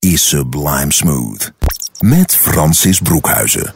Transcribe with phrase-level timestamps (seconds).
[0.00, 1.52] is Sublime Smooth.
[1.98, 3.74] Met Francis Broekhuizen.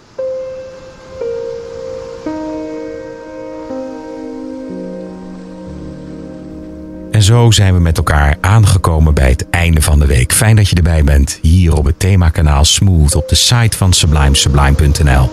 [7.11, 10.33] En zo zijn we met elkaar aangekomen bij het einde van de week.
[10.33, 14.35] Fijn dat je erbij bent, hier op het themakanaal Smooth op de site van Sublime,
[14.35, 15.31] sublime.nl.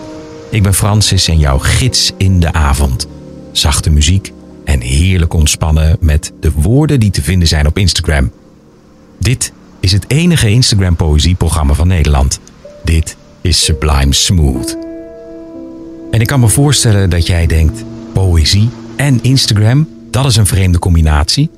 [0.50, 3.08] Ik ben Francis en jouw gids in de avond.
[3.52, 4.32] Zachte muziek
[4.64, 8.32] en heerlijk ontspannen met de woorden die te vinden zijn op Instagram.
[9.18, 9.52] Dit
[9.82, 12.40] is het enige Instagram poëzieprogramma van Nederland.
[12.84, 14.76] Dit is Sublime Smooth.
[16.10, 20.78] En ik kan me voorstellen dat jij denkt: poëzie en Instagram, dat is een vreemde
[20.78, 21.50] combinatie.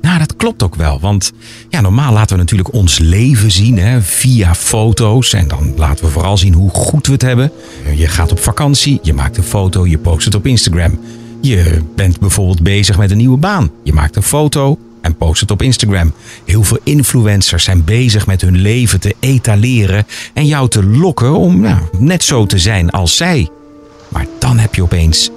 [0.00, 1.00] Nou, dat klopt ook wel.
[1.00, 1.32] Want
[1.68, 5.32] ja, normaal laten we natuurlijk ons leven zien hè, via foto's.
[5.32, 7.52] En dan laten we vooral zien hoe goed we het hebben.
[7.94, 10.98] Je gaat op vakantie, je maakt een foto, je post het op Instagram.
[11.40, 13.70] Je bent bijvoorbeeld bezig met een nieuwe baan.
[13.82, 16.12] Je maakt een foto en post het op Instagram.
[16.44, 21.60] Heel veel influencers zijn bezig met hun leven te etaleren en jou te lokken om
[21.60, 23.48] nou, net zo te zijn als zij.
[24.08, 25.30] Maar dan heb je opeens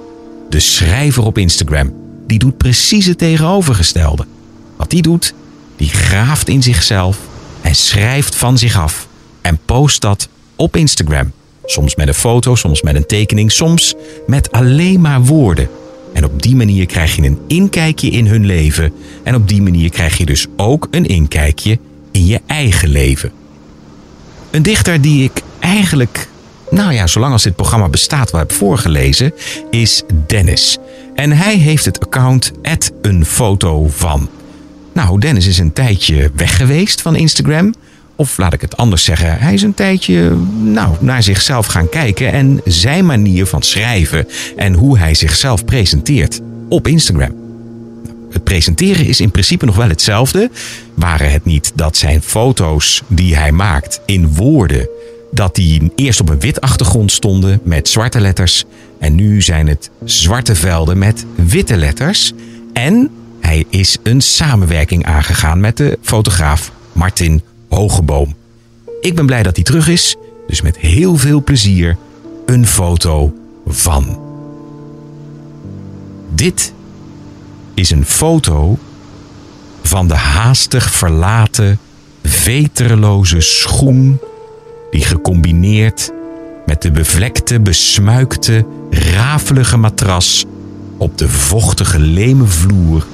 [0.48, 1.92] de schrijver op Instagram.
[2.26, 4.26] Die doet precies het tegenovergestelde.
[4.76, 5.34] Wat die doet,
[5.76, 7.18] die graaft in zichzelf
[7.60, 9.08] en schrijft van zich af
[9.40, 11.32] en post dat op Instagram.
[11.64, 13.94] Soms met een foto, soms met een tekening, soms
[14.26, 15.68] met alleen maar woorden.
[16.14, 18.92] En op die manier krijg je een inkijkje in hun leven.
[19.22, 21.78] En op die manier krijg je dus ook een inkijkje
[22.10, 23.32] in je eigen leven.
[24.50, 26.28] Een dichter die ik eigenlijk,
[26.70, 29.32] nou ja, zolang als dit programma bestaat, wel heb voorgelezen,
[29.70, 30.78] is Dennis.
[31.14, 32.52] En hij heeft het account
[33.02, 34.28] een foto van.
[34.92, 37.74] Nou, Dennis is een tijdje weg geweest van Instagram.
[38.16, 42.32] Of laat ik het anders zeggen, hij is een tijdje nou, naar zichzelf gaan kijken
[42.32, 47.42] en zijn manier van schrijven en hoe hij zichzelf presenteert op Instagram.
[48.30, 50.50] Het presenteren is in principe nog wel hetzelfde,
[50.94, 54.88] waren het niet dat zijn foto's die hij maakt in woorden,
[55.30, 58.64] dat die eerst op een wit achtergrond stonden met zwarte letters
[59.00, 62.32] en nu zijn het zwarte velden met witte letters
[62.72, 63.10] en
[63.40, 67.42] hij is een samenwerking aangegaan met de fotograaf Martin
[67.74, 68.34] Hogeboom.
[69.00, 71.96] Ik ben blij dat hij terug is, dus met heel veel plezier
[72.46, 73.32] een foto
[73.66, 74.18] van.
[76.34, 76.72] Dit
[77.74, 78.78] is een foto
[79.82, 81.78] van de haastig verlaten,
[82.22, 84.18] veterloze schoen
[84.90, 86.12] die gecombineerd
[86.66, 90.44] met de bevlekte, besmuikte, rafelige matras
[90.96, 93.06] op de vochtige leme vloer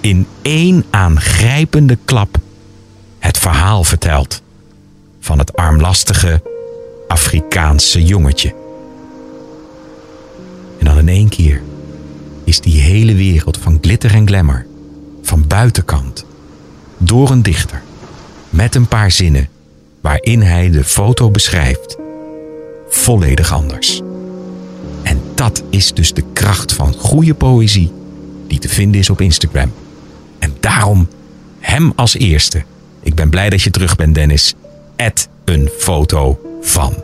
[0.00, 2.44] in één aangrijpende klap
[3.18, 4.42] het verhaal vertelt
[5.20, 6.42] van het armlastige
[7.08, 8.54] Afrikaanse jongetje.
[10.78, 11.62] En dan in één keer
[12.44, 14.66] is die hele wereld van glitter en glamour,
[15.22, 16.24] van buitenkant,
[16.96, 17.82] door een dichter,
[18.50, 19.48] met een paar zinnen
[20.00, 21.96] waarin hij de foto beschrijft,
[22.88, 24.02] volledig anders.
[25.02, 27.92] En dat is dus de kracht van goede poëzie
[28.46, 29.72] die te vinden is op Instagram.
[30.38, 31.08] En daarom
[31.58, 32.64] hem als eerste.
[33.06, 34.54] Ik ben blij dat je terug bent, Dennis.
[34.96, 36.94] Add een foto van.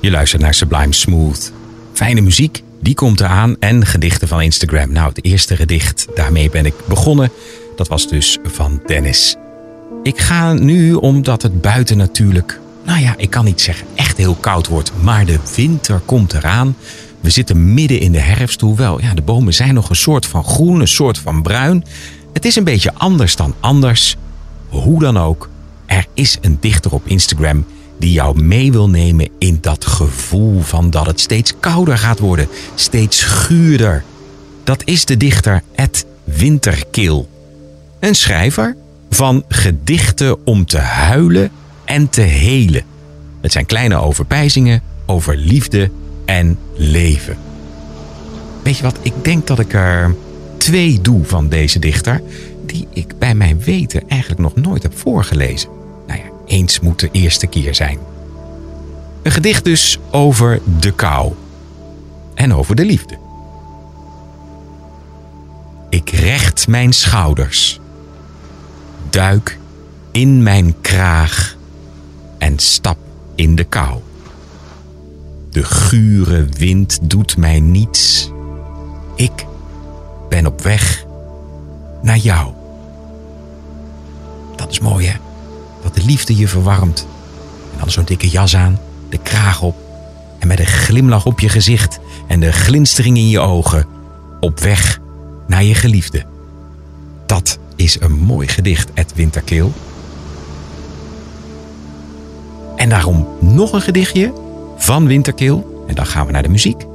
[0.00, 1.52] Je luistert naar Sublime Smooth.
[1.92, 3.56] Fijne muziek, die komt eraan.
[3.58, 4.92] En gedichten van Instagram.
[4.92, 7.30] Nou, het eerste gedicht, daarmee ben ik begonnen.
[7.76, 9.36] Dat was dus van Dennis.
[10.02, 14.34] Ik ga nu, omdat het buiten natuurlijk, nou ja, ik kan niet zeggen echt heel
[14.34, 16.76] koud wordt, maar de winter komt eraan.
[17.20, 20.44] We zitten midden in de herfst, hoewel ja, de bomen zijn nog een soort van
[20.44, 21.84] groen, een soort van bruin.
[22.32, 24.16] Het is een beetje anders dan anders.
[24.68, 25.48] Hoe dan ook,
[25.86, 27.64] er is een dichter op Instagram
[27.98, 32.48] die jou mee wil nemen in dat gevoel van dat het steeds kouder gaat worden,
[32.74, 34.04] steeds guurder.
[34.64, 37.28] Dat is de dichter Ed Winterkil.
[38.00, 38.76] Een schrijver
[39.10, 41.50] van gedichten om te huilen
[41.84, 42.82] en te helen.
[43.40, 45.90] Het zijn kleine overpijzingen over liefde
[46.24, 47.36] en leven.
[48.62, 50.14] Weet je wat, ik denk dat ik er
[50.70, 52.22] twee doe van deze dichter,
[52.66, 55.70] die ik bij mijn weten eigenlijk nog nooit heb voorgelezen.
[56.06, 57.98] Nou ja, eens moet de eerste keer zijn.
[59.22, 61.32] Een gedicht dus over de kou
[62.34, 63.18] en over de liefde.
[65.88, 67.80] Ik recht mijn schouders,
[69.08, 69.58] duik
[70.10, 71.56] in mijn kraag
[72.38, 72.98] en stap
[73.34, 73.98] in de kou.
[75.50, 78.30] De gure wind doet mij niets.
[79.16, 79.48] Ik
[80.30, 81.04] ben op weg
[82.02, 82.52] naar jou.
[84.56, 85.16] Dat is mooi hè?
[85.82, 87.06] Dat de liefde je verwarmt.
[87.72, 88.78] En dan zo'n dikke jas aan,
[89.08, 89.76] de kraag op.
[90.38, 93.86] En met een glimlach op je gezicht en de glinstering in je ogen.
[94.40, 95.00] Op weg
[95.46, 96.24] naar je geliefde.
[97.26, 99.72] Dat is een mooi gedicht, Ed Winterkeel.
[102.76, 104.32] En daarom nog een gedichtje
[104.76, 105.84] van Winterkeel.
[105.88, 106.86] En dan gaan we naar de muziek.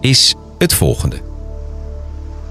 [0.00, 1.27] Is het volgende.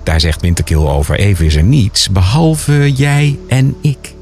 [0.08, 4.14] Daar zegt Winterkeel over: even is er niets behalve jij en ik.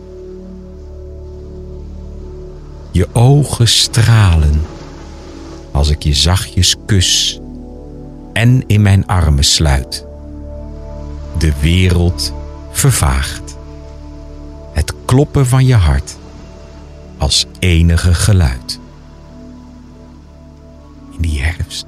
[2.92, 4.62] Je ogen stralen
[5.72, 7.40] als ik je zachtjes kus
[8.34, 10.06] en in mijn armen sluit.
[11.38, 12.34] De wereld
[12.72, 13.58] vervaagt.
[14.74, 16.18] Het kloppen van je hart
[17.18, 18.80] als enige geluid.
[21.12, 21.86] In die herfst,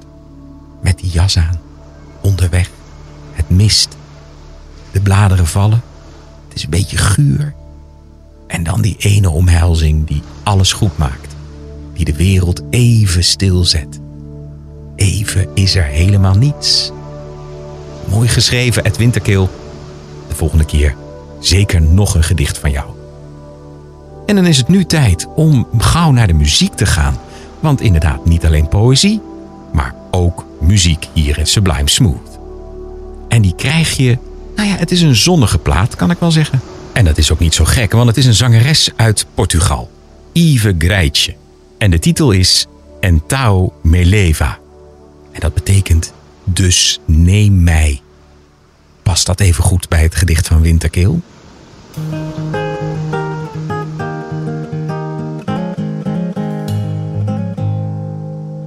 [0.80, 1.60] met die jas aan,
[2.20, 2.70] onderweg,
[3.48, 3.96] mist,
[4.90, 5.82] de bladeren vallen,
[6.48, 7.54] het is een beetje guur.
[8.46, 11.34] En dan die ene omhelzing die alles goed maakt,
[11.92, 14.00] die de wereld even stilzet.
[14.96, 16.92] Even is er helemaal niets.
[18.10, 19.50] Mooi geschreven, Ed Winterkeel.
[20.28, 20.96] De volgende keer
[21.40, 22.86] zeker nog een gedicht van jou.
[24.26, 27.16] En dan is het nu tijd om gauw naar de muziek te gaan.
[27.60, 29.20] Want inderdaad, niet alleen poëzie,
[29.72, 32.37] maar ook muziek hier in Sublime Smooth.
[33.28, 34.18] En die krijg je,
[34.56, 36.60] nou ja, het is een zonnige plaat, kan ik wel zeggen.
[36.92, 39.90] En dat is ook niet zo gek, want het is een zangeres uit Portugal,
[40.32, 41.34] Yves Greitje.
[41.78, 42.66] En de titel is
[43.00, 44.58] Entao me leva.
[45.32, 46.12] En dat betekent
[46.44, 48.00] dus neem mij.
[49.02, 51.20] Past dat even goed bij het gedicht van Winterkeel?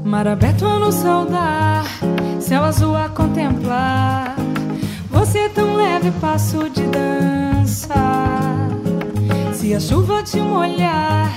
[0.03, 1.85] Mar aberto a nos saudar,
[2.49, 4.20] azul a contemplar.
[5.31, 7.95] Você tão leve, passo de dança.
[9.54, 11.31] Se a chuva te molhar,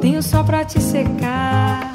[0.00, 1.92] tem o sol pra te secar.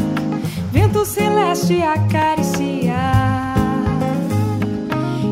[0.72, 3.56] Vento celeste acariciar.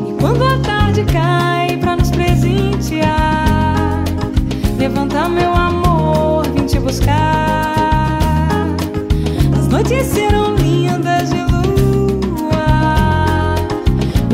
[0.08, 4.02] E quando a tarde cai pra nos presentear,
[4.78, 8.66] levanta meu amor, vim te buscar.
[9.56, 10.56] As noites serão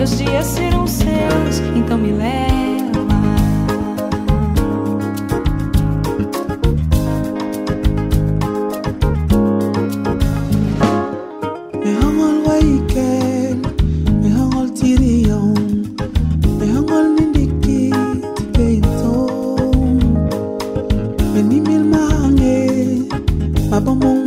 [0.07, 2.37] meus dias serão seus, então me leva.
[11.83, 13.59] Mehangol waikel,
[14.23, 15.55] mehangol tiriyon,
[16.61, 17.91] mehangol nindiki
[18.37, 19.27] tibeito.
[21.35, 23.09] Menimil mahange,
[23.71, 24.26] mabamong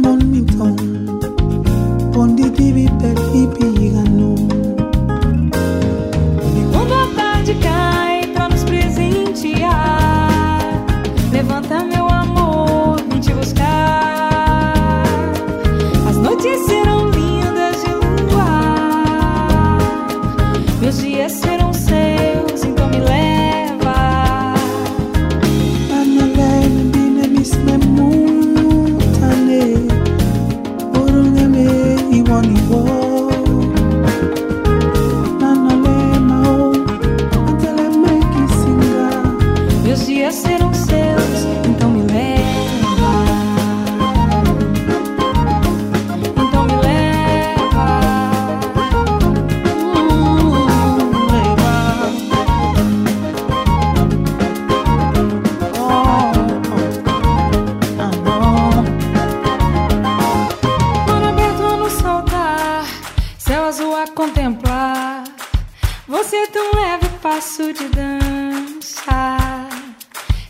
[67.49, 69.67] passo de dança.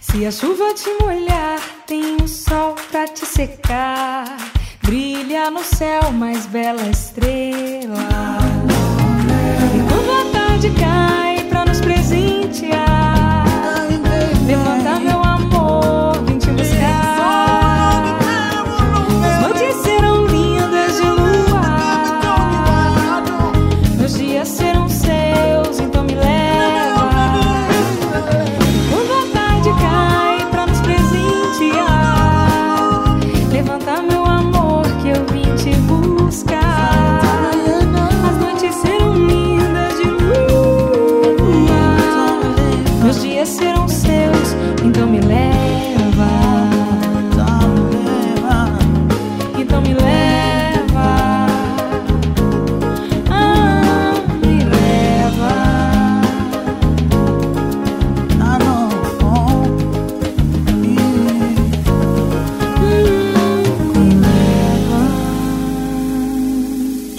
[0.01, 4.25] Se a chuva te molhar, tem o sol pra te secar.
[4.83, 8.09] Brilha no céu mais bela estrela.
[9.75, 13.08] E quando a tarde cai pra nos presentear,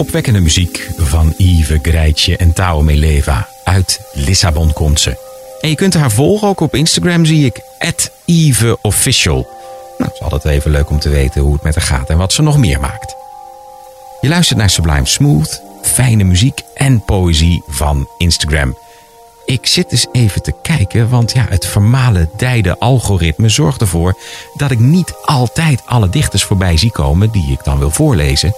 [0.01, 3.47] Opwekkende muziek van Yves Greitje en Tao Meleva.
[3.63, 5.17] Uit Lissabon komt ze.
[5.61, 7.61] En je kunt haar volgen ook op Instagram, zie ik.
[8.25, 9.47] @eveofficial.
[9.97, 12.17] Nou, het is altijd even leuk om te weten hoe het met haar gaat en
[12.17, 13.15] wat ze nog meer maakt.
[14.21, 18.77] Je luistert naar Sublime Smooth, fijne muziek en poëzie van Instagram.
[19.45, 24.17] Ik zit eens even te kijken, want ja, het vermalendijde algoritme zorgt ervoor
[24.53, 28.53] dat ik niet altijd alle dichters voorbij zie komen die ik dan wil voorlezen.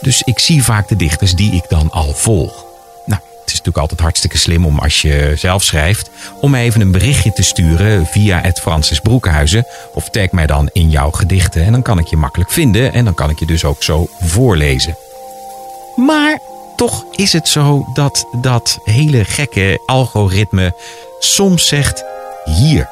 [0.00, 2.64] Dus ik zie vaak de dichters die ik dan al volg.
[3.04, 6.92] Nou, het is natuurlijk altijd hartstikke slim om als je zelf schrijft, om even een
[6.92, 9.66] berichtje te sturen via het Francis Broekhuizen.
[9.94, 13.04] Of tag mij dan in jouw gedichten en dan kan ik je makkelijk vinden en
[13.04, 14.96] dan kan ik je dus ook zo voorlezen.
[15.96, 16.38] Maar
[16.76, 20.74] toch is het zo dat dat hele gekke algoritme
[21.18, 22.04] soms zegt:
[22.44, 22.88] hier,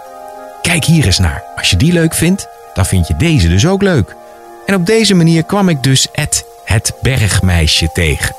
[0.63, 1.45] kijk hier eens naar.
[1.57, 4.17] Als je die leuk vindt, dan vind je deze dus ook leuk.
[4.67, 8.37] En op deze manier kwam ik dus het, het bergmeisje tegen.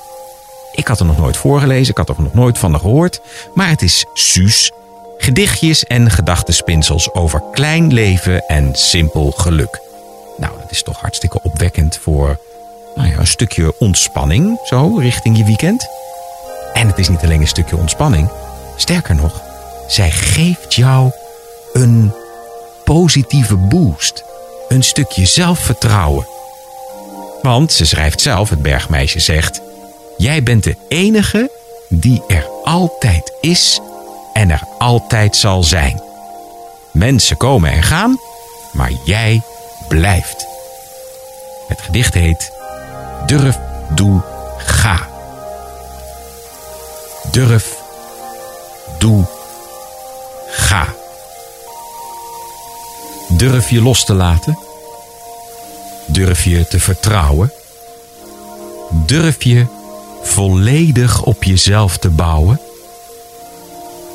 [0.72, 3.22] Ik had er nog nooit voorgelezen, ik had er nog nooit van gehoord,
[3.54, 4.72] maar het is Suus.
[5.18, 9.82] Gedichtjes en gedachtenspinsels over klein leven en simpel geluk.
[10.38, 12.40] Nou, dat is toch hartstikke opwekkend voor
[12.96, 15.88] nou ja, een stukje ontspanning, zo, richting je weekend.
[16.74, 18.30] En het is niet alleen een stukje ontspanning.
[18.76, 19.42] Sterker nog,
[19.88, 21.12] zij geeft jou
[21.74, 22.14] een
[22.84, 24.24] positieve boost.
[24.68, 26.28] Een stukje zelfvertrouwen.
[27.48, 29.62] Want ze schrijft zelf, het bergmeisje zegt:
[30.18, 31.52] Jij bent de enige
[31.90, 33.80] die er altijd is
[34.34, 36.02] en er altijd zal zijn.
[36.94, 38.20] Mensen komen en gaan,
[38.72, 39.42] maar jij
[39.88, 40.48] blijft.
[41.68, 42.52] Het gedicht heet
[43.26, 43.58] Durf,
[43.96, 44.22] doe,
[44.58, 45.08] ga.
[47.32, 47.78] Durf,
[49.00, 49.26] doe,
[50.50, 50.88] ga.
[53.28, 54.67] Durf je los te laten?
[56.08, 57.52] Durf je te vertrouwen?
[58.90, 59.66] Durf je
[60.22, 62.62] volledig op jezelf te bouwen?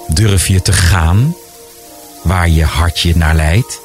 [0.07, 1.35] Durf je te gaan
[2.23, 3.81] waar je hart je naar leidt?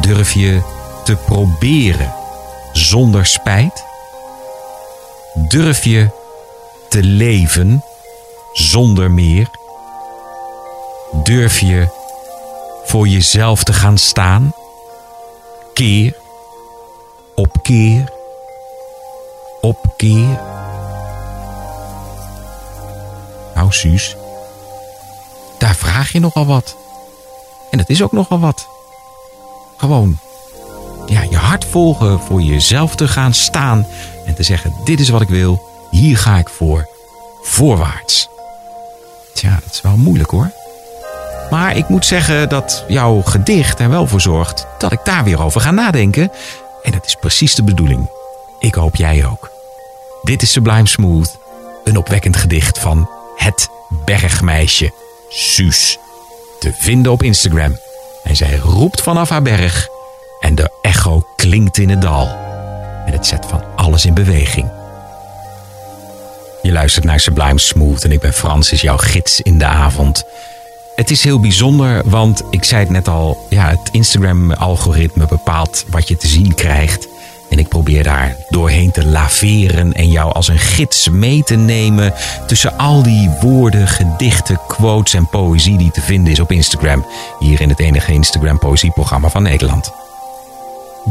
[0.00, 0.62] Durf je
[1.04, 2.14] te proberen
[2.72, 3.84] zonder spijt?
[5.34, 6.08] Durf je
[6.88, 7.84] te leven
[8.52, 9.50] zonder meer?
[11.22, 11.88] Durf je
[12.84, 14.54] voor jezelf te gaan staan?
[15.74, 16.16] Keer
[17.38, 18.12] op keer
[19.60, 20.40] op keer?
[23.54, 24.16] Nou, Suus,
[25.58, 26.76] daar vraag je nogal wat.
[27.70, 28.68] En het is ook nogal wat.
[29.76, 30.18] Gewoon
[31.06, 33.86] ja, je hart volgen, voor jezelf te gaan staan
[34.26, 36.88] en te zeggen: Dit is wat ik wil, hier ga ik voor,
[37.42, 38.28] voorwaarts.
[39.34, 40.50] Tja, dat is wel moeilijk hoor.
[41.50, 45.42] Maar ik moet zeggen dat jouw gedicht er wel voor zorgt dat ik daar weer
[45.42, 46.30] over ga nadenken.
[46.88, 48.10] En dat is precies de bedoeling.
[48.58, 49.50] Ik hoop jij ook.
[50.22, 51.38] Dit is Sublime Smooth,
[51.84, 53.68] een opwekkend gedicht van het
[54.04, 54.92] bergmeisje
[55.28, 55.98] Suus.
[56.58, 57.78] Te vinden op Instagram.
[58.22, 59.88] En zij roept vanaf haar berg
[60.40, 62.28] en de echo klinkt in het dal.
[63.06, 64.70] En het zet van alles in beweging.
[66.62, 70.24] Je luistert naar Sublime Smooth en ik ben Francis, jouw gids in de avond.
[70.98, 76.08] Het is heel bijzonder, want ik zei het net al, ja, het Instagram-algoritme bepaalt wat
[76.08, 77.08] je te zien krijgt.
[77.50, 82.12] En ik probeer daar doorheen te laveren en jou als een gids mee te nemen
[82.46, 87.06] tussen al die woorden, gedichten, quotes en poëzie die te vinden is op Instagram.
[87.38, 89.92] Hier in het enige Instagram poëzieprogramma van Nederland.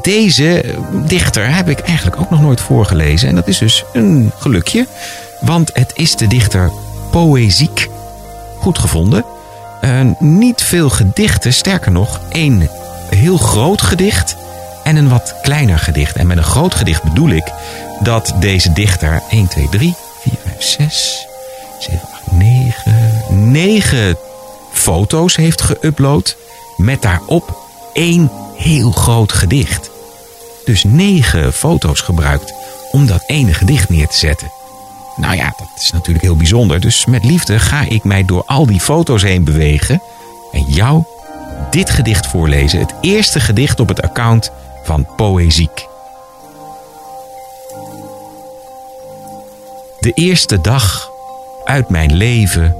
[0.01, 0.75] Deze
[1.05, 3.29] dichter heb ik eigenlijk ook nog nooit voorgelezen.
[3.29, 4.87] En dat is dus een gelukje.
[5.41, 6.71] Want het is de dichter
[7.11, 7.89] Poëziek.
[8.59, 9.35] Goed gevonden.
[9.81, 12.69] Uh, niet veel gedichten, sterker nog, één
[13.09, 14.35] heel groot gedicht
[14.83, 16.15] en een wat kleiner gedicht.
[16.15, 17.51] En met een groot gedicht bedoel ik
[17.99, 21.27] dat deze dichter 1, 2, 3, 4, 5, 6,
[21.79, 24.17] 7, 8, 9, 9
[24.71, 26.35] foto's heeft geüpload.
[26.77, 27.57] Met daarop
[27.93, 29.89] één heel groot gedicht.
[30.65, 32.53] Dus negen foto's gebruikt
[32.91, 34.51] om dat ene gedicht neer te zetten.
[35.17, 36.79] Nou ja, dat is natuurlijk heel bijzonder.
[36.79, 40.01] Dus met liefde ga ik mij door al die foto's heen bewegen
[40.51, 41.03] en jou
[41.69, 42.79] dit gedicht voorlezen.
[42.79, 44.51] Het eerste gedicht op het account
[44.83, 45.87] van Poëziek.
[49.99, 51.09] De eerste dag
[51.65, 52.75] uit mijn leven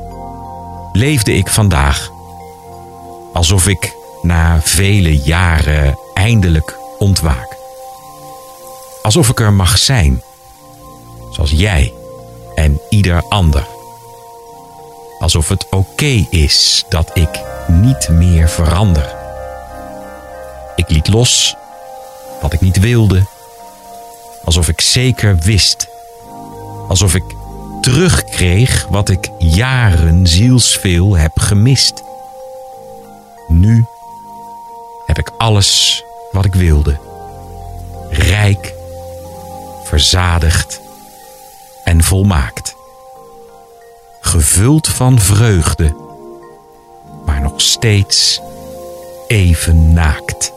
[0.92, 2.10] leefde ik vandaag
[3.34, 7.56] alsof ik na vele jaren eindelijk ontwaak.
[9.02, 10.22] Alsof ik er mag zijn,
[11.32, 11.94] zoals jij
[12.58, 13.68] en ieder ander.
[15.20, 19.16] Alsof het oké is dat ik niet meer verander.
[20.76, 21.56] Ik liet los
[22.42, 23.26] wat ik niet wilde,
[24.44, 25.88] alsof ik zeker wist
[26.88, 27.24] Alsof ik
[27.82, 32.04] terugkreeg wat ik jaren zielsveel heb gemist.
[33.48, 33.86] Nu
[35.06, 36.98] heb ik alles wat ik wilde.
[38.10, 38.74] Rijk,
[39.84, 40.82] verzadigd
[41.88, 42.76] en volmaakt.
[44.22, 45.96] Gevuld van vreugde,
[47.26, 48.42] maar nog steeds
[49.28, 50.52] even naakt.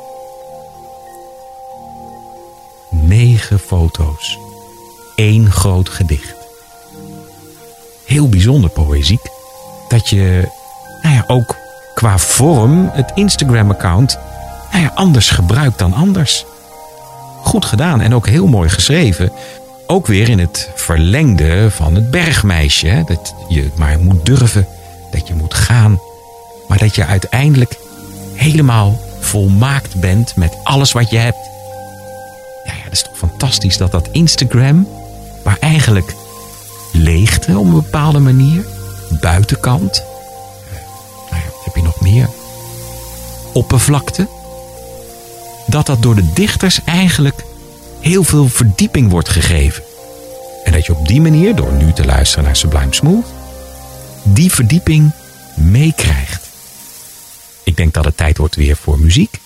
[2.91, 4.39] Negen foto's,
[5.17, 6.35] één groot gedicht.
[8.05, 9.31] Heel bijzonder poëziek
[9.89, 10.49] dat je
[11.03, 11.57] nou ja, ook
[11.95, 14.19] qua vorm het Instagram-account
[14.71, 16.45] nou ja, anders gebruikt dan anders.
[17.43, 19.33] Goed gedaan en ook heel mooi geschreven.
[19.91, 22.87] Ook weer in het verlengde van het bergmeisje.
[22.87, 23.03] Hè?
[23.03, 24.67] Dat je maar moet durven,
[25.11, 26.01] dat je moet gaan.
[26.69, 27.79] Maar dat je uiteindelijk
[28.35, 31.51] helemaal volmaakt bent met alles wat je hebt.
[32.65, 34.89] Ja, ja, dat is toch fantastisch dat dat Instagram,
[35.43, 36.15] waar eigenlijk
[36.93, 38.65] leegte op een bepaalde manier,
[39.21, 40.05] buitenkant,
[40.73, 42.29] eh, nou heb je nog meer?
[43.53, 44.29] Oppervlakte.
[45.67, 47.45] Dat dat door de dichters eigenlijk
[48.01, 49.83] heel veel verdieping wordt gegeven.
[50.65, 53.27] En dat je op die manier, door nu te luisteren naar Sublime Smooth,
[54.23, 55.13] die verdieping
[55.57, 56.49] meekrijgt.
[57.65, 59.41] Ik denk dat het tijd wordt weer voor muziek.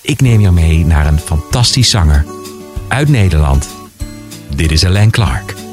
[0.00, 2.24] Ik neem jou mee naar een fantastisch zanger
[2.88, 3.68] uit Nederland.
[4.54, 5.65] Dit is Alain Clark.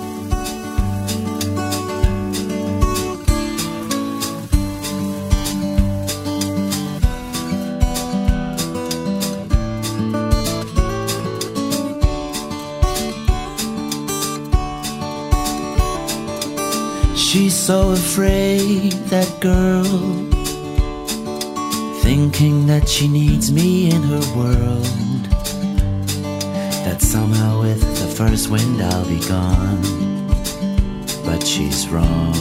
[17.63, 19.85] So afraid, that girl.
[22.01, 25.23] Thinking that she needs me in her world.
[26.83, 29.81] That somehow with the first wind I'll be gone.
[31.23, 32.33] But she's wrong.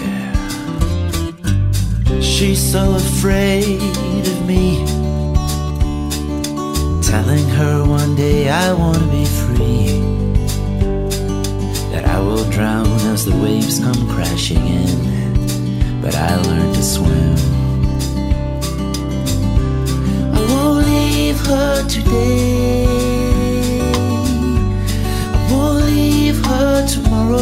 [0.00, 0.32] Yeah.
[2.20, 4.84] She's so afraid of me.
[7.00, 10.15] Telling her one day I wanna be free
[12.36, 16.02] will drown as the waves come crashing in.
[16.02, 17.36] But I learned to swim.
[20.34, 22.84] I won't leave her today.
[25.34, 27.40] I won't leave her tomorrow.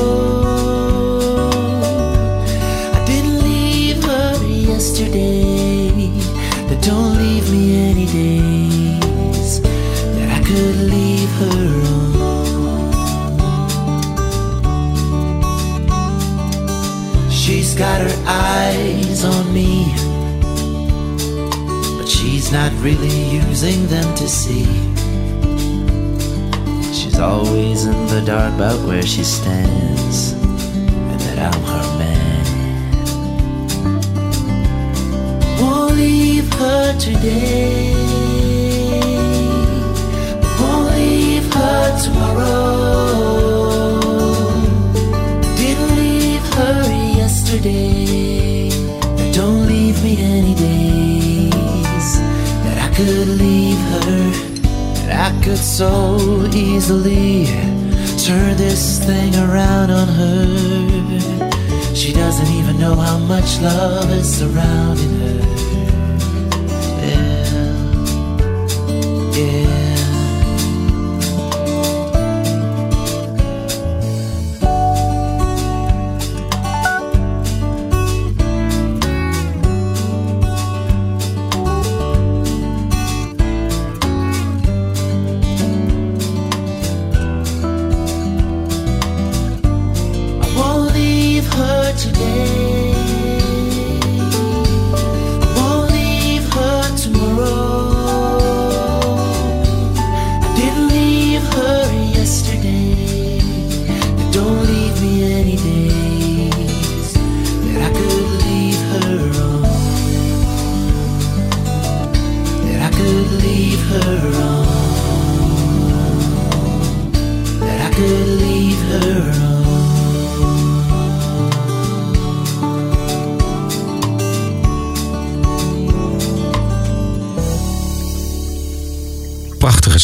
[2.97, 6.09] I didn't leave her yesterday.
[6.69, 8.44] But don't leave me any days
[17.77, 19.93] Got her eyes on me,
[21.99, 24.65] but she's not really using them to see.
[26.95, 32.45] She's always in the dark about where she stands, and that I'm her man.
[35.61, 37.93] Won't leave her today,
[40.61, 42.94] won't leave her tomorrow.
[55.55, 57.47] Could so easily
[58.27, 61.95] turn this thing around on her.
[61.95, 65.54] She doesn't even know how much love is surrounding her.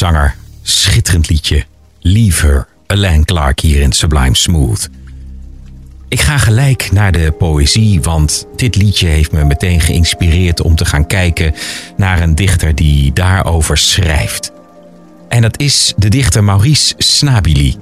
[0.01, 1.65] Zanger, schitterend liedje.
[2.01, 4.89] Leave Her, Alain Clark hier in Sublime Smooth.
[6.09, 10.85] Ik ga gelijk naar de poëzie, want dit liedje heeft me meteen geïnspireerd om te
[10.85, 11.55] gaan kijken
[11.97, 14.53] naar een dichter die daarover schrijft.
[15.29, 17.77] En dat is de dichter Maurice Snabili.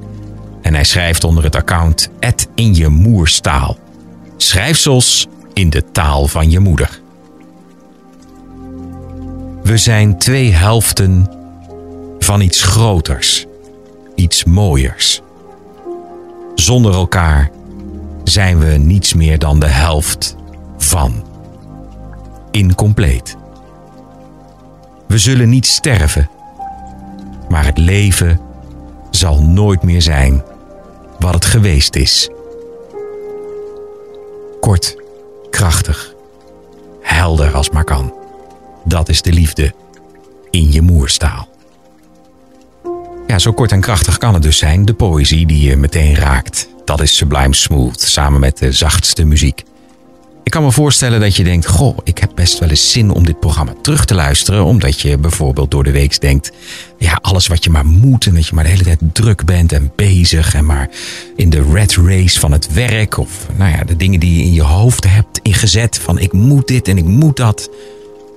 [0.62, 3.78] En hij schrijft onder het account Et in je moerstaal.
[4.36, 7.00] Schrijfsels in de taal van je moeder.
[9.62, 11.37] We zijn twee helften
[12.28, 13.46] van iets groters,
[14.14, 15.20] iets mooiers.
[16.54, 17.50] Zonder elkaar
[18.24, 20.36] zijn we niets meer dan de helft
[20.76, 21.24] van.
[22.50, 23.36] Incompleet.
[25.06, 26.30] We zullen niet sterven,
[27.48, 28.40] maar het leven
[29.10, 30.42] zal nooit meer zijn
[31.18, 32.30] wat het geweest is.
[34.60, 34.96] Kort,
[35.50, 36.14] krachtig,
[37.00, 38.14] helder als maar kan.
[38.84, 39.74] Dat is de liefde
[40.50, 41.48] in je moerstaal.
[43.28, 46.68] Ja, zo kort en krachtig kan het dus zijn, de poëzie die je meteen raakt.
[46.84, 49.62] Dat is Sublime Smooth, samen met de zachtste muziek.
[50.44, 53.24] Ik kan me voorstellen dat je denkt: Goh, ik heb best wel eens zin om
[53.24, 54.64] dit programma terug te luisteren.
[54.64, 56.52] Omdat je bijvoorbeeld door de week denkt:
[56.98, 58.26] Ja, alles wat je maar moet.
[58.26, 60.54] En dat je maar de hele tijd druk bent en bezig.
[60.54, 60.88] En maar
[61.36, 63.18] in de red race van het werk.
[63.18, 66.66] Of nou ja, de dingen die je in je hoofd hebt ingezet: van ik moet
[66.66, 67.70] dit en ik moet dat.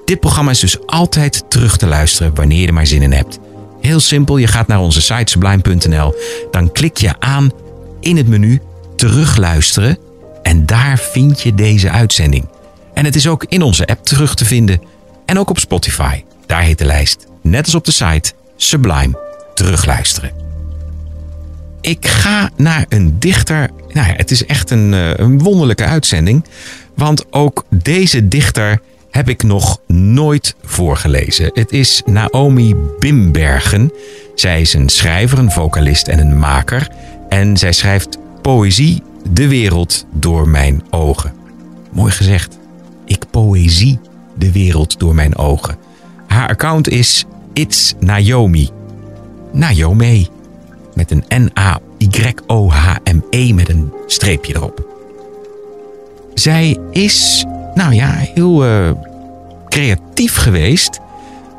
[0.05, 3.39] Dit programma is dus altijd terug te luisteren wanneer je er maar zin in hebt.
[3.81, 6.15] Heel simpel, je gaat naar onze site sublime.nl.
[6.51, 7.51] Dan klik je aan
[7.99, 8.61] in het menu
[8.95, 9.97] terugluisteren.
[10.43, 12.47] En daar vind je deze uitzending.
[12.93, 14.81] En het is ook in onze app terug te vinden.
[15.25, 16.23] En ook op Spotify.
[16.45, 19.19] Daar heet de lijst, net als op de site, Sublime
[19.53, 20.31] terugluisteren.
[21.81, 23.69] Ik ga naar een dichter.
[23.93, 26.45] Nou ja, het is echt een, eh, een wonderlijke uitzending.
[26.95, 28.81] Want ook deze dichter
[29.11, 31.51] heb ik nog nooit voorgelezen.
[31.53, 33.91] Het is Naomi Bimbergen.
[34.35, 36.89] Zij is een schrijver, een vocalist en een maker.
[37.29, 41.33] En zij schrijft poëzie de wereld door mijn ogen.
[41.91, 42.59] Mooi gezegd.
[43.05, 43.99] Ik poëzie
[44.37, 45.77] de wereld door mijn ogen.
[46.27, 48.69] Haar account is It's Naomi.
[49.51, 50.27] Naomi.
[50.93, 52.33] Met een N-A-Y-O-H-M-E
[53.53, 54.89] met een streepje erop.
[56.33, 58.91] Zij is, nou ja, heel uh,
[59.69, 60.99] creatief geweest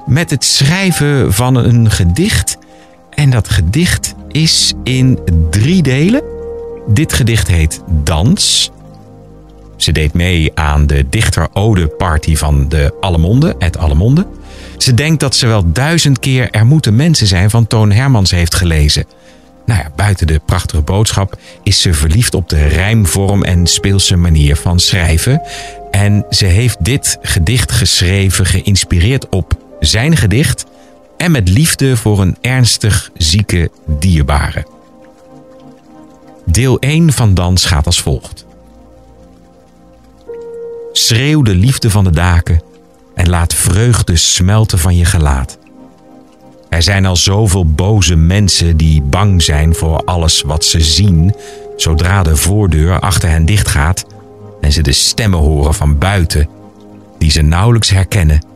[0.06, 2.58] met het schrijven van een gedicht.
[3.10, 5.18] En dat gedicht is in
[5.50, 6.22] drie delen.
[6.86, 8.70] Dit gedicht heet Dans.
[9.76, 14.26] Ze deed mee aan de dichter-ode party van de Allemonde, het Allemonde.
[14.78, 18.54] Ze denkt dat ze wel duizend keer Er moeten mensen zijn van Toon Hermans heeft
[18.54, 19.04] gelezen.
[19.66, 24.56] Nou ja, buiten de prachtige boodschap is ze verliefd op de rijmvorm en speelse manier
[24.56, 25.42] van schrijven.
[25.90, 30.64] En ze heeft dit gedicht geschreven geïnspireerd op zijn gedicht
[31.16, 34.66] en met liefde voor een ernstig zieke dierbare.
[36.44, 38.46] Deel 1 van Dans gaat als volgt.
[40.92, 42.62] Schreeuw de liefde van de daken
[43.14, 45.58] en laat vreugde smelten van je gelaat.
[46.72, 51.34] Er zijn al zoveel boze mensen die bang zijn voor alles wat ze zien,
[51.76, 54.06] zodra de voordeur achter hen dichtgaat
[54.60, 56.48] en ze de stemmen horen van buiten,
[57.18, 58.46] die ze nauwelijks herkennen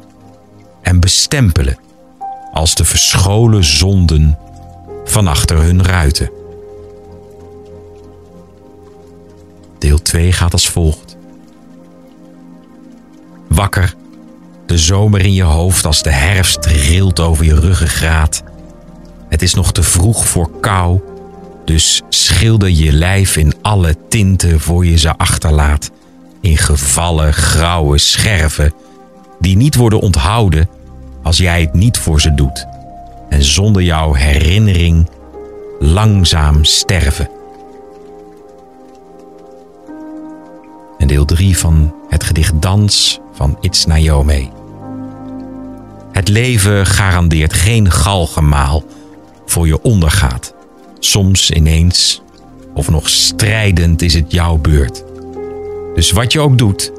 [0.82, 1.78] en bestempelen
[2.52, 4.38] als de verscholen zonden
[5.04, 6.30] van achter hun ruiten.
[9.78, 11.16] Deel 2 gaat als volgt.
[13.48, 13.94] Wakker,
[14.66, 18.42] de zomer in je hoofd als de herfst rilt over je ruggengraat.
[19.28, 21.00] Het is nog te vroeg voor kou,
[21.64, 25.90] dus schilder je lijf in alle tinten voor je ze achterlaat.
[26.40, 28.72] In gevallen grauwe scherven,
[29.40, 30.68] die niet worden onthouden
[31.22, 32.66] als jij het niet voor ze doet.
[33.28, 35.08] En zonder jouw herinnering
[35.78, 37.28] langzaam sterven.
[40.98, 44.55] en deel 3 van het gedicht Dans van It's Naomi.
[46.16, 48.84] Het leven garandeert geen galgemaal
[49.46, 50.54] voor je ondergaat.
[50.98, 52.22] Soms ineens
[52.74, 55.04] of nog strijdend is het jouw beurt.
[55.94, 56.92] Dus wat je ook doet,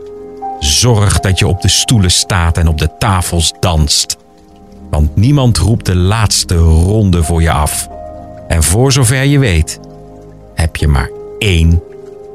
[0.60, 4.18] zorg dat je op de stoelen staat en op de tafels danst.
[4.90, 7.88] Want niemand roept de laatste ronde voor je af.
[8.48, 9.80] En voor zover je weet,
[10.56, 11.84] heb je maar één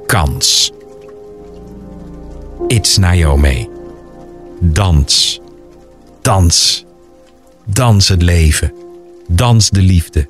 [0.06, 0.72] kans.
[2.66, 3.68] It's Naomi.
[4.60, 5.41] Dans.
[6.22, 6.84] Dans.
[7.64, 8.72] Dans het leven.
[9.28, 10.28] Dans de liefde.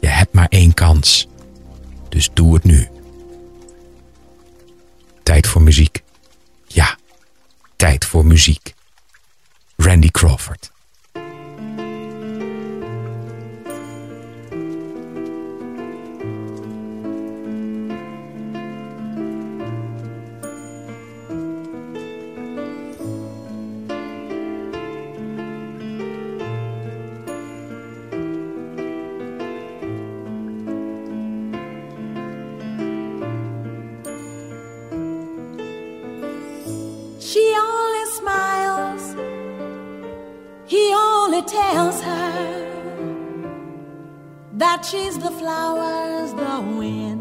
[0.00, 1.28] Je hebt maar één kans.
[2.08, 2.88] Dus doe het nu.
[5.22, 6.02] Tijd voor muziek.
[6.66, 6.98] Ja,
[7.76, 8.74] tijd voor muziek.
[9.76, 10.72] Randy Crawford.
[44.84, 47.13] That she's the flowers, the wind,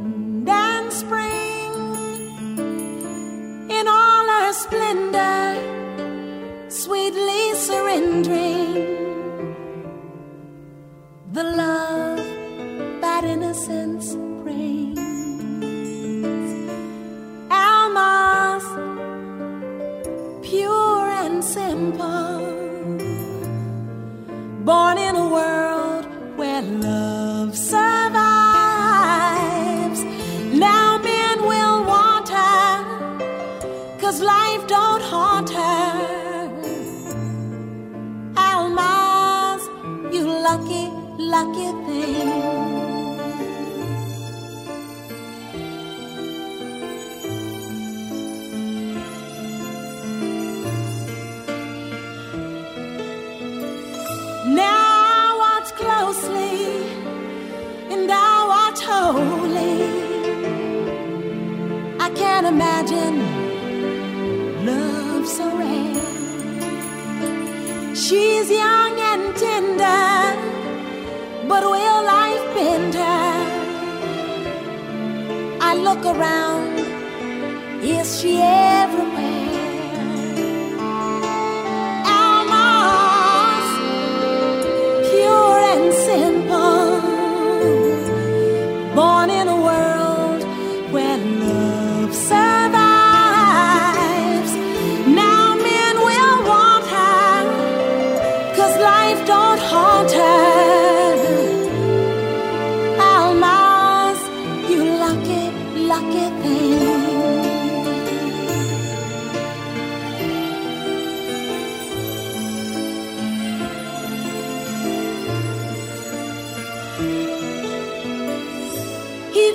[76.03, 77.81] walk around.
[77.81, 78.62] Here she is.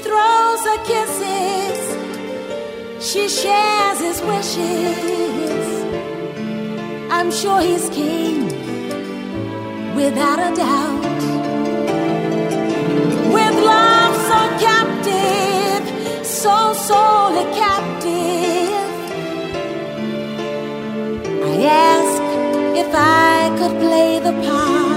[0.07, 1.79] Throws her kisses,
[3.01, 5.67] she shares his wishes.
[7.11, 8.47] I'm sure he's king,
[9.95, 11.05] without a doubt.
[13.35, 15.85] With love so captive,
[16.27, 18.91] so sorely captive,
[21.51, 21.55] I
[21.91, 22.23] ask
[22.83, 24.88] if I could play the part.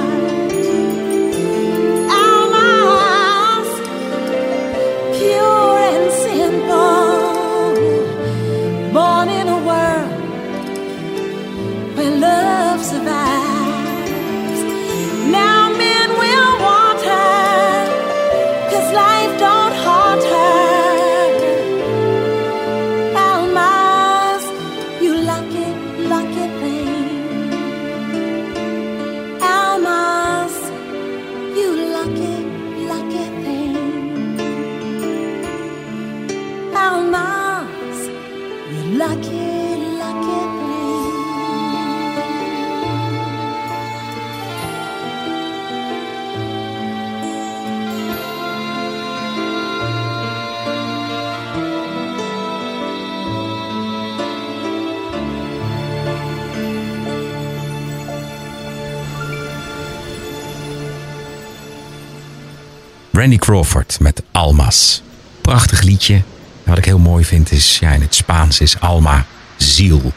[63.21, 65.01] Randy Crawford met Almas.
[65.41, 66.21] Prachtig liedje.
[66.63, 69.25] Wat ik heel mooi vind is, ja, in het Spaans is Alma
[69.57, 70.13] ziel.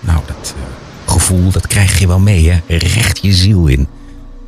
[0.00, 2.76] Nou, dat eh, gevoel, dat krijg je wel mee, hè?
[2.76, 3.88] Recht je ziel in.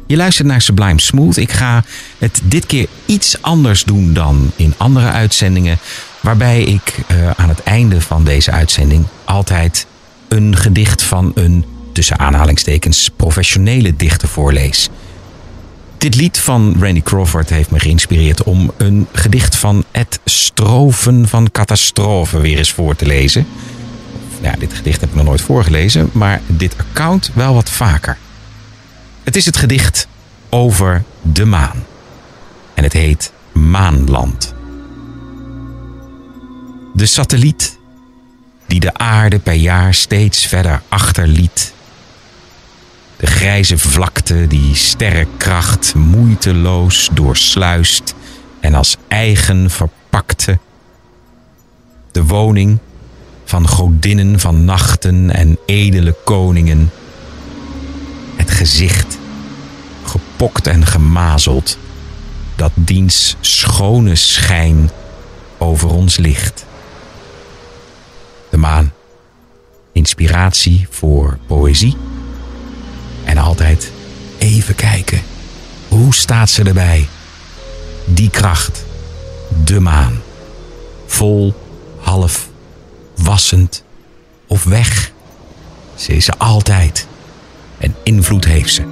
[0.07, 1.37] Je luistert naar Sublime Smooth.
[1.37, 1.85] Ik ga
[2.19, 5.79] het dit keer iets anders doen dan in andere uitzendingen.
[6.21, 9.87] Waarbij ik eh, aan het einde van deze uitzending altijd
[10.29, 14.89] een gedicht van een, tussen aanhalingstekens, professionele dichter voorlees.
[15.99, 21.51] Dit lied van Randy Crawford heeft me geïnspireerd om een gedicht van Ed Stroven van
[21.51, 23.47] Catastrofe weer eens voor te lezen.
[24.41, 28.19] Ja, dit gedicht heb ik nog nooit voorgelezen, maar dit account wel wat vaker.
[29.25, 30.09] Het is het gedicht
[30.49, 31.85] over de maan.
[32.75, 34.55] En het heet Maanland.
[36.95, 37.79] De satelliet
[38.67, 41.75] die de aarde per jaar steeds verder achterliet.
[43.17, 48.15] De grijze vlakte die sterrenkracht moeiteloos doorsluist
[48.61, 50.59] en als eigen verpakte.
[52.13, 52.79] De woning
[53.45, 56.91] van godinnen van nachten en edele koningen.
[58.37, 59.19] Het gezicht,
[60.05, 61.79] gepokt en gemazeld,
[62.57, 64.91] dat diens schone schijn
[65.59, 66.67] over ons ligt.
[68.51, 68.93] De maan,
[69.93, 71.97] inspiratie voor poëzie
[73.27, 73.93] en altijd
[74.39, 75.21] Even kijken.
[75.89, 77.09] Hoe staat ze erbij?
[78.05, 78.85] Die kracht.
[79.65, 80.21] De maan.
[81.07, 81.55] Vol,
[82.01, 82.49] half,
[83.17, 83.85] wassend
[84.47, 85.13] of weg.
[85.95, 87.07] Ze is er altijd.
[87.79, 88.83] En invloed heeft ze.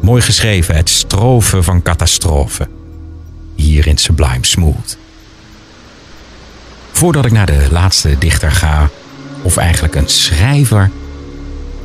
[0.00, 2.68] Mooi geschreven, het strofen van catastrofe.
[3.54, 4.96] Hier in Sublime Smooth.
[6.92, 8.90] Voordat ik naar de laatste dichter ga,
[9.42, 10.90] of eigenlijk een schrijver,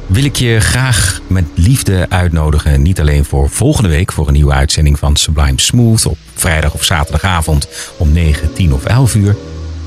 [0.07, 2.81] wil ik je graag met liefde uitnodigen.
[2.81, 6.83] Niet alleen voor volgende week voor een nieuwe uitzending van Sublime Smooth op vrijdag of
[6.83, 9.35] zaterdagavond om 9, 10 of 11 uur.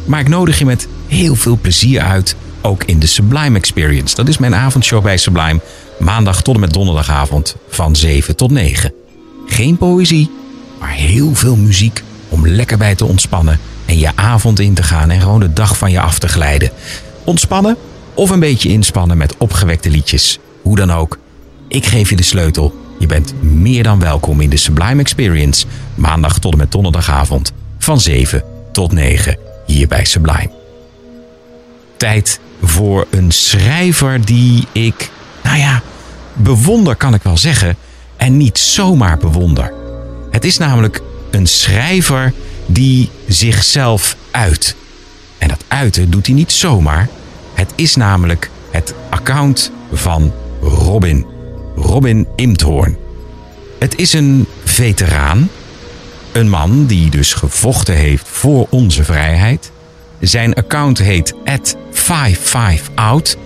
[0.05, 4.15] Maar ik nodig je met heel veel plezier uit ook in de Sublime Experience.
[4.15, 5.61] Dat is mijn avondshow bij Sublime,
[5.99, 8.93] maandag tot en met donderdagavond van 7 tot 9.
[9.47, 10.31] Geen poëzie,
[10.79, 15.11] maar heel veel muziek om lekker bij te ontspannen en je avond in te gaan
[15.11, 16.71] en gewoon de dag van je af te glijden.
[17.25, 17.77] Ontspannen
[18.19, 20.39] of een beetje inspannen met opgewekte liedjes.
[20.63, 21.19] Hoe dan ook,
[21.69, 22.79] ik geef je de sleutel.
[22.99, 28.01] Je bent meer dan welkom in de Sublime Experience, maandag tot en met donderdagavond van
[28.01, 30.51] 7 tot 9 hier bij Sublime.
[31.97, 35.11] Tijd voor een schrijver die ik,
[35.43, 35.83] nou ja,
[36.33, 37.77] bewonder kan ik wel zeggen,
[38.17, 39.73] en niet zomaar bewonder.
[40.31, 42.33] Het is namelijk een schrijver
[42.67, 44.77] die zichzelf uit.
[45.39, 47.09] En dat uiten doet hij niet zomaar.
[47.59, 51.27] Het is namelijk het account van Robin.
[51.77, 52.97] Robin Imthoorn.
[53.79, 55.51] Het is een veteraan.
[56.33, 59.73] Een man die dus gevochten heeft voor onze vrijheid.
[60.21, 61.35] Zijn account heet
[61.91, 63.37] 55out.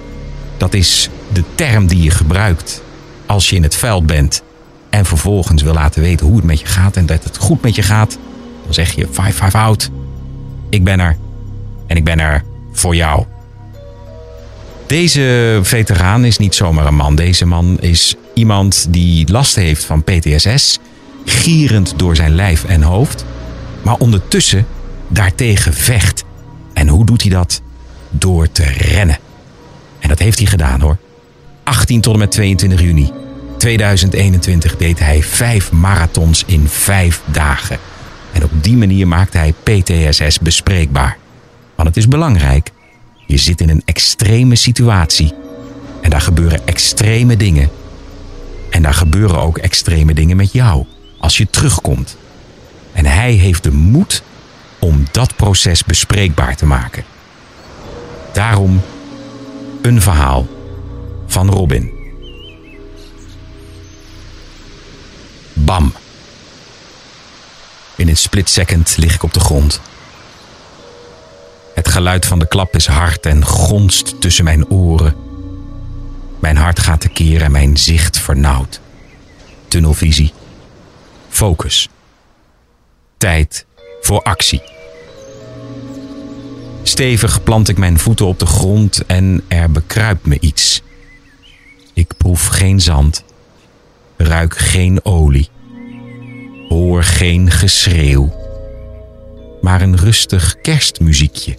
[0.56, 2.82] Dat is de term die je gebruikt
[3.26, 4.42] als je in het veld bent
[4.90, 7.74] en vervolgens wil laten weten hoe het met je gaat en dat het goed met
[7.74, 8.18] je gaat.
[8.64, 9.90] Dan zeg je 55 out.
[10.68, 11.16] Ik ben er
[11.86, 13.24] en ik ben er voor jou.
[14.92, 17.14] Deze veteraan is niet zomaar een man.
[17.14, 20.78] Deze man is iemand die last heeft van PTSS,
[21.24, 23.24] gierend door zijn lijf en hoofd,
[23.82, 24.66] maar ondertussen
[25.08, 26.24] daartegen vecht.
[26.72, 27.62] En hoe doet hij dat?
[28.10, 29.18] Door te rennen.
[29.98, 30.96] En dat heeft hij gedaan hoor.
[31.64, 33.10] 18 tot en met 22 juni
[33.58, 37.78] 2021 deed hij vijf marathons in vijf dagen.
[38.32, 41.16] En op die manier maakte hij PTSS bespreekbaar.
[41.74, 42.70] Want het is belangrijk.
[43.32, 45.34] Je zit in een extreme situatie.
[46.00, 47.70] En daar gebeuren extreme dingen.
[48.70, 50.84] En daar gebeuren ook extreme dingen met jou.
[51.18, 52.16] Als je terugkomt.
[52.92, 54.22] En hij heeft de moed
[54.78, 57.04] om dat proces bespreekbaar te maken.
[58.32, 58.80] Daarom
[59.82, 60.46] een verhaal
[61.26, 61.90] van Robin.
[65.52, 65.92] Bam.
[67.96, 69.80] In een split second lig ik op de grond.
[71.74, 75.14] Het geluid van de klap is hard en gonst tussen mijn oren.
[76.40, 78.80] Mijn hart gaat tekeer en mijn zicht vernauwd.
[79.68, 80.32] Tunnelvisie.
[81.28, 81.88] Focus.
[83.16, 83.66] Tijd
[84.00, 84.62] voor actie.
[86.82, 90.82] Stevig plant ik mijn voeten op de grond en er bekruipt me iets.
[91.92, 93.24] Ik proef geen zand,
[94.16, 95.48] ruik geen olie,
[96.68, 98.41] hoor geen geschreeuw,
[99.62, 101.56] maar een rustig kerstmuziekje.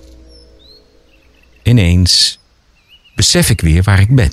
[1.63, 2.39] Ineens
[3.15, 4.31] besef ik weer waar ik ben.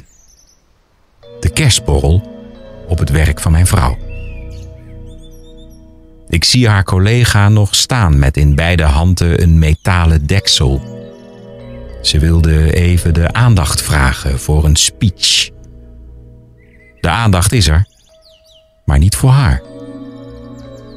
[1.40, 2.38] De kerstborrel
[2.88, 3.98] op het werk van mijn vrouw.
[6.28, 10.98] Ik zie haar collega nog staan met in beide handen een metalen deksel.
[12.02, 15.50] Ze wilde even de aandacht vragen voor een speech.
[17.00, 17.86] De aandacht is er,
[18.84, 19.62] maar niet voor haar.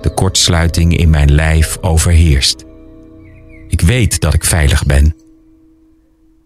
[0.02, 2.64] De kortsluiting in mijn lijf overheerst.
[3.74, 5.16] Ik weet dat ik veilig ben,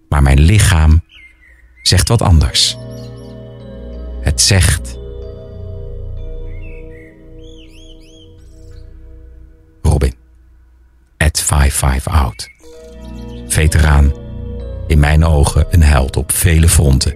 [0.10, 1.02] maar mijn lichaam
[1.82, 2.78] zegt wat anders.
[4.22, 5.00] Het zegt.
[9.82, 10.14] Robin.
[11.18, 12.50] At 55 out.
[13.48, 14.14] Veteraan.
[14.88, 17.16] In mijn ogen een held op vele fronten.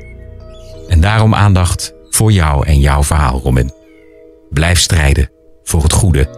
[0.87, 3.73] En daarom aandacht voor jou en jouw verhaal, Robin.
[4.49, 5.29] Blijf strijden
[5.63, 6.29] voor het goede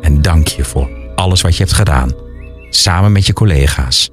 [0.00, 2.28] en dank je voor alles wat je hebt gedaan,
[2.70, 4.10] samen met je collega's,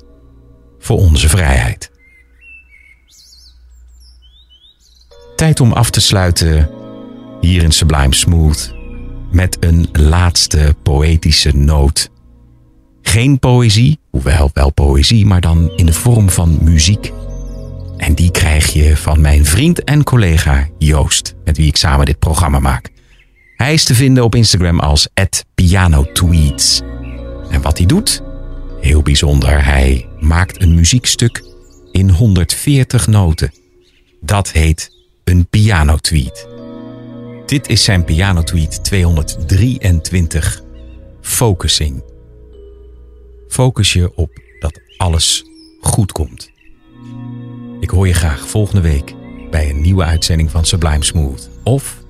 [0.80, 1.92] voor onze vrijheid.
[5.36, 6.70] Tijd om af te sluiten
[7.42, 8.74] hier in Sublime Smooth
[9.32, 12.10] met een laatste poëtische noot.
[13.02, 17.12] Geen poëzie, hoewel wel poëzie, maar dan in de vorm van muziek.
[17.98, 22.20] En die krijg je van mijn vriend en collega Joost, met wie ik samen dit
[22.20, 22.90] programma maak.
[23.56, 25.08] Hij is te vinden op Instagram als
[25.56, 26.82] @pianotweets.
[27.50, 28.22] En wat hij doet?
[28.88, 29.66] Heel bijzonder.
[29.66, 31.44] Hij maakt een muziekstuk
[31.92, 33.54] in 140 noten.
[34.22, 34.92] Dat heet
[35.24, 36.48] een pianotweet.
[37.46, 40.62] Dit is zijn pianotweet 223.
[41.22, 42.04] Focusing.
[43.48, 45.44] Focus je op dat alles
[45.82, 46.52] goed komt.
[47.80, 49.14] Ik hoor je graag volgende week
[49.52, 51.50] bij een nieuwe uitzending van Sublime Smooth.
[51.64, 52.04] Of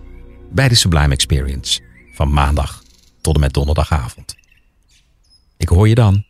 [0.51, 1.81] bij de Sublime Experience
[2.13, 2.83] van maandag
[3.21, 4.35] tot en met donderdagavond.
[5.57, 6.25] Ik hoor je dan.